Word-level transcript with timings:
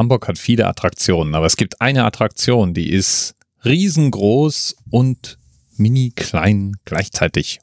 Hamburg 0.00 0.28
hat 0.28 0.38
viele 0.38 0.66
Attraktionen, 0.66 1.34
aber 1.34 1.44
es 1.44 1.58
gibt 1.58 1.82
eine 1.82 2.06
Attraktion, 2.06 2.72
die 2.72 2.90
ist 2.90 3.34
riesengroß 3.66 4.76
und 4.88 5.36
mini 5.76 6.14
klein 6.16 6.76
gleichzeitig. 6.86 7.60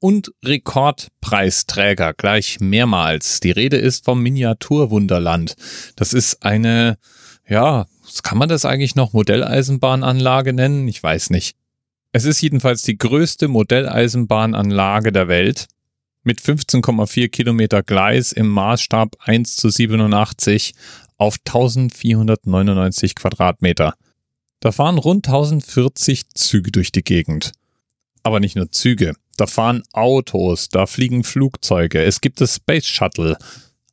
Und 0.00 0.32
Rekordpreisträger 0.44 2.14
gleich 2.14 2.58
mehrmals. 2.58 3.38
Die 3.38 3.52
Rede 3.52 3.76
ist 3.76 4.04
vom 4.04 4.20
Miniaturwunderland. 4.24 5.54
Das 5.94 6.12
ist 6.14 6.44
eine, 6.44 6.98
ja, 7.48 7.86
kann 8.24 8.38
man 8.38 8.48
das 8.48 8.64
eigentlich 8.64 8.96
noch 8.96 9.12
Modelleisenbahnanlage 9.12 10.52
nennen? 10.54 10.88
Ich 10.88 11.00
weiß 11.00 11.30
nicht. 11.30 11.56
Es 12.10 12.24
ist 12.24 12.40
jedenfalls 12.40 12.82
die 12.82 12.98
größte 12.98 13.46
Modelleisenbahnanlage 13.46 15.12
der 15.12 15.28
Welt 15.28 15.68
mit 16.24 16.40
15,4 16.40 17.28
Kilometer 17.28 17.84
Gleis 17.84 18.32
im 18.32 18.48
Maßstab 18.48 19.16
1 19.20 19.54
zu 19.54 19.70
87 19.70 20.74
auf 21.18 21.36
1499 21.46 23.14
Quadratmeter. 23.14 23.94
Da 24.60 24.72
fahren 24.72 24.98
rund 24.98 25.26
1040 25.28 26.30
Züge 26.30 26.72
durch 26.72 26.90
die 26.90 27.04
Gegend. 27.04 27.52
Aber 28.22 28.40
nicht 28.40 28.56
nur 28.56 28.72
Züge, 28.72 29.14
da 29.36 29.46
fahren 29.46 29.82
Autos, 29.92 30.68
da 30.68 30.86
fliegen 30.86 31.22
Flugzeuge, 31.22 32.02
es 32.02 32.20
gibt 32.20 32.40
das 32.40 32.56
Space 32.56 32.86
Shuttle. 32.86 33.36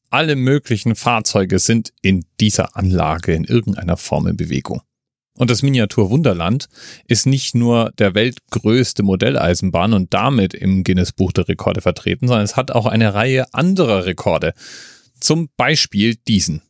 Alle 0.09 0.35
möglichen 0.35 0.95
Fahrzeuge 0.95 1.59
sind 1.59 1.93
in 2.01 2.25
dieser 2.39 2.75
Anlage 2.75 3.33
in 3.33 3.43
irgendeiner 3.43 3.97
Form 3.97 4.27
in 4.27 4.37
Bewegung. 4.37 4.81
Und 5.37 5.49
das 5.49 5.61
Miniatur 5.61 6.09
Wunderland 6.09 6.67
ist 7.07 7.25
nicht 7.25 7.55
nur 7.55 7.91
der 7.97 8.15
weltgrößte 8.15 9.03
Modelleisenbahn 9.03 9.93
und 9.93 10.13
damit 10.13 10.53
im 10.53 10.83
Guinness 10.83 11.11
Buch 11.11 11.33
der 11.33 11.47
Rekorde 11.47 11.81
vertreten, 11.81 12.27
sondern 12.27 12.45
es 12.45 12.55
hat 12.55 12.71
auch 12.71 12.85
eine 12.85 13.13
Reihe 13.13 13.53
anderer 13.53 14.05
Rekorde. 14.05 14.53
Zum 15.19 15.49
Beispiel 15.57 16.15
diesen. 16.27 16.61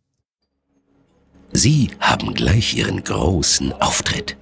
Sie 1.57 1.89
haben 2.01 2.33
gleich 2.33 2.75
Ihren 2.75 3.01
großen 3.01 3.71
Auftritt. 3.71 4.35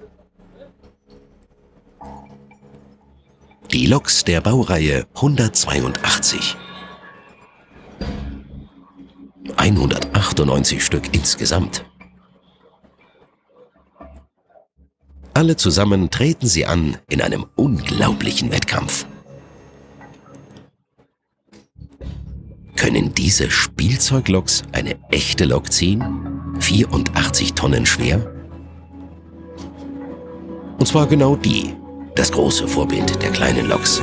Die 3.70 3.86
Loks 3.86 4.24
der 4.24 4.40
Baureihe 4.40 5.06
182. 5.14 6.56
198 9.56 10.84
Stück 10.84 11.14
insgesamt. 11.14 11.84
Alle 15.34 15.54
zusammen 15.54 16.10
treten 16.10 16.48
sie 16.48 16.66
an 16.66 16.98
in 17.08 17.22
einem 17.22 17.46
unglaublichen 17.54 18.50
Wettkampf. 18.50 19.06
Können 22.74 23.14
diese 23.14 23.52
Spielzeugloks 23.52 24.64
eine 24.72 24.96
echte 25.12 25.44
Lok 25.44 25.72
ziehen? 25.72 26.23
84 26.64 27.54
Tonnen 27.54 27.86
schwer? 27.86 28.32
Und 30.78 30.86
zwar 30.86 31.06
genau 31.06 31.36
die, 31.36 31.74
das 32.16 32.32
große 32.32 32.66
Vorbild 32.66 33.22
der 33.22 33.30
kleinen 33.30 33.68
Loks. 33.68 34.02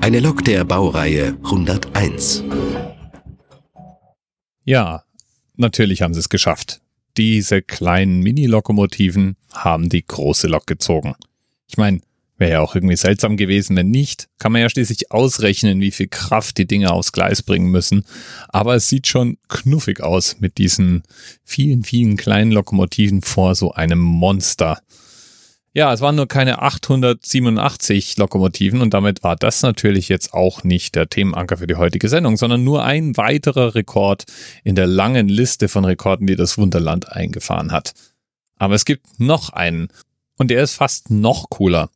Eine 0.00 0.20
Lok 0.20 0.44
der 0.44 0.64
Baureihe 0.64 1.38
101. 1.44 2.44
Ja, 4.64 5.04
natürlich 5.56 6.02
haben 6.02 6.14
sie 6.14 6.20
es 6.20 6.28
geschafft 6.28 6.80
diese 7.16 7.62
kleinen 7.62 8.20
Mini-Lokomotiven 8.20 9.36
haben 9.52 9.88
die 9.88 10.06
große 10.06 10.48
Lok 10.48 10.66
gezogen. 10.66 11.14
Ich 11.68 11.76
meine, 11.76 12.00
wäre 12.36 12.52
ja 12.52 12.60
auch 12.60 12.74
irgendwie 12.74 12.96
seltsam 12.96 13.36
gewesen, 13.36 13.76
wenn 13.76 13.90
nicht. 13.90 14.28
Kann 14.38 14.52
man 14.52 14.60
ja 14.60 14.68
schließlich 14.68 15.12
ausrechnen, 15.12 15.80
wie 15.80 15.90
viel 15.90 16.08
Kraft 16.08 16.58
die 16.58 16.66
Dinge 16.66 16.90
aufs 16.92 17.12
Gleis 17.12 17.42
bringen 17.42 17.70
müssen. 17.70 18.04
Aber 18.48 18.74
es 18.74 18.88
sieht 18.88 19.06
schon 19.06 19.38
knuffig 19.48 20.02
aus 20.02 20.40
mit 20.40 20.58
diesen 20.58 21.02
vielen, 21.44 21.84
vielen 21.84 22.16
kleinen 22.16 22.50
Lokomotiven 22.50 23.22
vor 23.22 23.54
so 23.54 23.72
einem 23.72 24.00
Monster. 24.00 24.80
Ja, 25.76 25.92
es 25.92 26.00
waren 26.00 26.14
nur 26.14 26.28
keine 26.28 26.62
887 26.62 28.16
Lokomotiven 28.16 28.80
und 28.80 28.94
damit 28.94 29.24
war 29.24 29.34
das 29.34 29.62
natürlich 29.62 30.08
jetzt 30.08 30.32
auch 30.32 30.62
nicht 30.62 30.94
der 30.94 31.08
Themenanker 31.08 31.56
für 31.56 31.66
die 31.66 31.74
heutige 31.74 32.08
Sendung, 32.08 32.36
sondern 32.36 32.62
nur 32.62 32.84
ein 32.84 33.16
weiterer 33.16 33.74
Rekord 33.74 34.24
in 34.62 34.76
der 34.76 34.86
langen 34.86 35.28
Liste 35.28 35.68
von 35.68 35.84
Rekorden, 35.84 36.28
die 36.28 36.36
das 36.36 36.58
Wunderland 36.58 37.10
eingefahren 37.10 37.72
hat. 37.72 37.92
Aber 38.56 38.76
es 38.76 38.84
gibt 38.84 39.18
noch 39.18 39.50
einen 39.50 39.88
und 40.36 40.52
der 40.52 40.62
ist 40.62 40.74
fast 40.74 41.10
noch 41.10 41.50
cooler. 41.50 41.90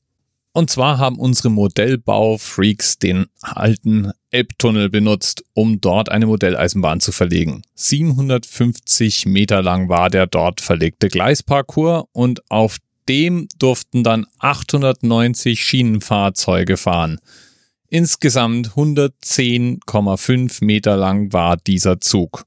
Und 0.52 0.70
zwar 0.70 0.98
haben 0.98 1.18
unsere 1.18 1.50
Modellbau-Freaks 1.50 2.98
den 2.98 3.26
alten 3.42 4.10
Elbtunnel 4.30 4.88
benutzt, 4.90 5.44
um 5.54 5.80
dort 5.80 6.08
eine 6.08 6.26
Modelleisenbahn 6.26 7.00
zu 7.00 7.12
verlegen. 7.12 7.62
750 7.74 9.26
Meter 9.26 9.62
lang 9.62 9.88
war 9.88 10.10
der 10.10 10.26
dort 10.26 10.60
verlegte 10.60 11.08
Gleisparcours 11.08 12.04
und 12.12 12.42
auf 12.50 12.78
dem 13.08 13.48
durften 13.58 14.04
dann 14.04 14.26
890 14.38 15.64
Schienenfahrzeuge 15.64 16.76
fahren. 16.76 17.20
Insgesamt 17.88 18.70
110,5 18.70 20.64
Meter 20.64 20.96
lang 20.96 21.32
war 21.32 21.56
dieser 21.56 22.00
Zug. 22.00 22.44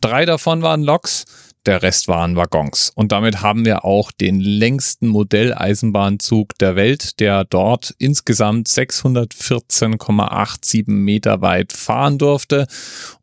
Drei 0.00 0.24
davon 0.24 0.62
waren 0.62 0.82
Loks, 0.82 1.26
der 1.66 1.82
Rest 1.82 2.06
waren 2.08 2.36
Waggons. 2.36 2.90
Und 2.94 3.12
damit 3.12 3.42
haben 3.42 3.64
wir 3.64 3.84
auch 3.84 4.12
den 4.12 4.40
längsten 4.40 5.08
Modelleisenbahnzug 5.08 6.56
der 6.58 6.76
Welt, 6.76 7.18
der 7.20 7.44
dort 7.44 7.94
insgesamt 7.98 8.68
614,87 8.68 10.90
Meter 10.90 11.40
weit 11.40 11.72
fahren 11.72 12.18
durfte 12.18 12.66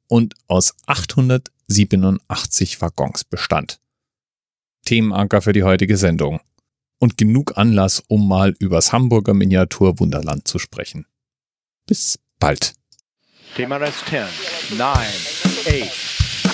und 0.08 0.34
aus 0.48 0.76
887 0.86 2.82
Waggons 2.82 3.24
bestand. 3.24 3.80
Themenanker 4.86 5.42
für 5.42 5.54
die 5.54 5.64
heutige 5.64 5.98
Sendung 5.98 6.40
und 7.00 7.18
genug 7.18 7.58
Anlass, 7.58 8.04
um 8.08 8.28
mal 8.28 8.56
übers 8.60 8.94
Hamburger 8.94 9.34
Miniatur 9.34 10.00
Wunderland 10.00 10.48
zu 10.48 10.60
sprechen. 10.60 11.08
Bis 11.88 12.20
bald. 12.40 12.74
TMRS 13.56 14.06
10, 14.10 14.78
9, 14.78 14.88
8. 14.88 16.15